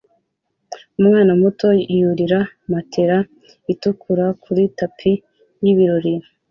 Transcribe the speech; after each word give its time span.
Umwana 0.99 1.31
muto 1.41 1.67
yurira 1.97 2.39
matela 2.71 3.17
itukura 3.73 4.25
kuri 4.43 4.63
tapi 4.77 5.11
y'ibirori 5.63 6.13